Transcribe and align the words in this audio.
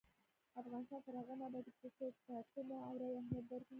افغانستان 0.61 0.99
تر 1.05 1.13
هغو 1.19 1.33
نه 1.39 1.45
ابادیږي، 1.47 1.71
ترڅو 1.81 2.05
د 2.11 2.15
ټاکنو 2.27 2.75
او 2.87 2.93
رایې 3.01 3.15
اهمیت 3.19 3.45
درک 3.49 3.65
نشي. 3.65 3.69